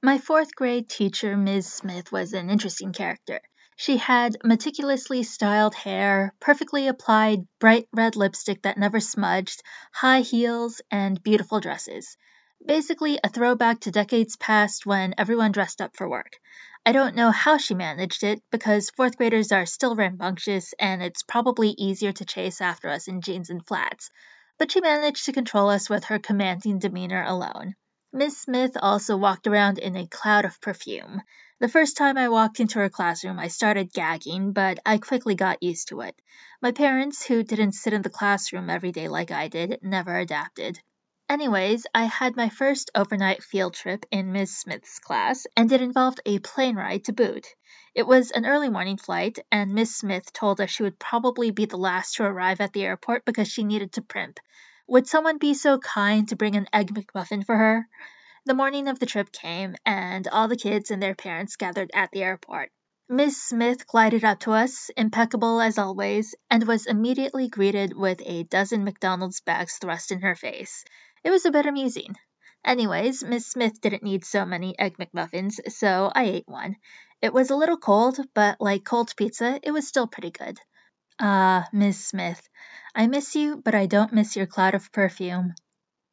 My 0.00 0.18
fourth 0.18 0.54
grade 0.54 0.88
teacher, 0.88 1.36
Ms. 1.36 1.72
Smith, 1.72 2.12
was 2.12 2.32
an 2.32 2.50
interesting 2.50 2.92
character. 2.92 3.40
She 3.74 3.96
had 3.96 4.36
meticulously 4.44 5.24
styled 5.24 5.74
hair, 5.74 6.32
perfectly 6.38 6.86
applied 6.86 7.48
bright 7.58 7.88
red 7.92 8.14
lipstick 8.14 8.62
that 8.62 8.78
never 8.78 9.00
smudged, 9.00 9.60
high 9.92 10.20
heels, 10.20 10.80
and 10.88 11.20
beautiful 11.20 11.58
dresses. 11.58 12.16
Basically, 12.64 13.18
a 13.24 13.28
throwback 13.28 13.80
to 13.80 13.90
decades 13.90 14.36
past 14.36 14.86
when 14.86 15.16
everyone 15.18 15.50
dressed 15.50 15.80
up 15.80 15.96
for 15.96 16.08
work. 16.08 16.38
I 16.86 16.92
don't 16.92 17.16
know 17.16 17.32
how 17.32 17.56
she 17.58 17.74
managed 17.74 18.22
it, 18.22 18.40
because 18.52 18.90
fourth 18.90 19.16
graders 19.16 19.50
are 19.50 19.66
still 19.66 19.96
rambunctious 19.96 20.74
and 20.78 21.02
it's 21.02 21.24
probably 21.24 21.70
easier 21.70 22.12
to 22.12 22.24
chase 22.24 22.60
after 22.60 22.88
us 22.88 23.08
in 23.08 23.20
jeans 23.20 23.50
and 23.50 23.66
flats, 23.66 24.12
but 24.58 24.70
she 24.70 24.80
managed 24.80 25.24
to 25.24 25.32
control 25.32 25.68
us 25.68 25.90
with 25.90 26.04
her 26.04 26.20
commanding 26.20 26.78
demeanor 26.78 27.24
alone. 27.24 27.74
Miss 28.10 28.38
Smith 28.38 28.74
also 28.80 29.18
walked 29.18 29.46
around 29.46 29.78
in 29.78 29.94
a 29.94 30.06
cloud 30.06 30.46
of 30.46 30.62
perfume. 30.62 31.20
The 31.60 31.68
first 31.68 31.98
time 31.98 32.16
I 32.16 32.30
walked 32.30 32.58
into 32.58 32.78
her 32.78 32.88
classroom, 32.88 33.38
I 33.38 33.48
started 33.48 33.92
gagging, 33.92 34.52
but 34.54 34.78
I 34.86 34.96
quickly 34.96 35.34
got 35.34 35.62
used 35.62 35.88
to 35.88 36.00
it. 36.00 36.18
My 36.62 36.72
parents, 36.72 37.26
who 37.26 37.42
didn't 37.42 37.72
sit 37.72 37.92
in 37.92 38.00
the 38.00 38.08
classroom 38.08 38.70
every 38.70 38.92
day 38.92 39.08
like 39.08 39.30
I 39.30 39.48
did, 39.48 39.80
never 39.82 40.16
adapted. 40.16 40.80
Anyways, 41.28 41.86
I 41.94 42.04
had 42.04 42.34
my 42.34 42.48
first 42.48 42.90
overnight 42.94 43.42
field 43.42 43.74
trip 43.74 44.06
in 44.10 44.32
Miss 44.32 44.56
Smith's 44.56 44.98
class, 45.00 45.46
and 45.54 45.70
it 45.70 45.82
involved 45.82 46.22
a 46.24 46.38
plane 46.38 46.76
ride 46.76 47.04
to 47.04 47.12
boot. 47.12 47.46
It 47.94 48.06
was 48.06 48.30
an 48.30 48.46
early 48.46 48.70
morning 48.70 48.96
flight, 48.96 49.38
and 49.52 49.74
Miss 49.74 49.94
Smith 49.94 50.32
told 50.32 50.62
us 50.62 50.70
she 50.70 50.82
would 50.82 50.98
probably 50.98 51.50
be 51.50 51.66
the 51.66 51.76
last 51.76 52.14
to 52.14 52.24
arrive 52.24 52.62
at 52.62 52.72
the 52.72 52.84
airport 52.84 53.26
because 53.26 53.48
she 53.48 53.64
needed 53.64 53.92
to 53.92 54.00
primp. 54.00 54.38
Would 54.90 55.06
someone 55.06 55.36
be 55.36 55.52
so 55.52 55.76
kind 55.76 56.26
to 56.28 56.36
bring 56.36 56.56
an 56.56 56.66
Egg 56.72 56.94
McMuffin 56.94 57.44
for 57.44 57.54
her? 57.54 57.86
The 58.46 58.54
morning 58.54 58.88
of 58.88 58.98
the 58.98 59.04
trip 59.04 59.30
came, 59.30 59.76
and 59.84 60.26
all 60.26 60.48
the 60.48 60.56
kids 60.56 60.90
and 60.90 61.02
their 61.02 61.14
parents 61.14 61.56
gathered 61.56 61.90
at 61.92 62.10
the 62.10 62.22
airport. 62.22 62.70
Miss 63.06 63.36
Smith 63.36 63.86
glided 63.86 64.24
up 64.24 64.40
to 64.40 64.52
us, 64.52 64.90
impeccable 64.96 65.60
as 65.60 65.76
always, 65.76 66.34
and 66.48 66.66
was 66.66 66.86
immediately 66.86 67.48
greeted 67.48 67.94
with 67.94 68.22
a 68.24 68.44
dozen 68.44 68.82
McDonald's 68.82 69.42
bags 69.42 69.76
thrust 69.76 70.10
in 70.10 70.22
her 70.22 70.34
face. 70.34 70.86
It 71.22 71.30
was 71.30 71.44
a 71.44 71.50
bit 71.50 71.66
amusing. 71.66 72.14
Anyways, 72.64 73.22
Miss 73.22 73.46
Smith 73.46 73.82
didn't 73.82 74.02
need 74.02 74.24
so 74.24 74.46
many 74.46 74.78
Egg 74.78 74.96
McMuffins, 74.96 75.70
so 75.70 76.10
I 76.14 76.24
ate 76.24 76.48
one. 76.48 76.76
It 77.20 77.34
was 77.34 77.50
a 77.50 77.56
little 77.56 77.76
cold, 77.76 78.18
but 78.32 78.58
like 78.58 78.84
cold 78.84 79.14
pizza, 79.16 79.60
it 79.62 79.70
was 79.70 79.86
still 79.86 80.06
pretty 80.06 80.30
good. 80.30 80.58
Ah, 81.20 81.68
Miss 81.72 82.04
Smith, 82.06 82.48
I 82.92 83.06
miss 83.06 83.36
you, 83.36 83.56
but 83.64 83.72
I 83.72 83.86
don't 83.86 84.12
miss 84.12 84.34
your 84.34 84.46
cloud 84.46 84.74
of 84.74 84.90
perfume. 84.90 85.54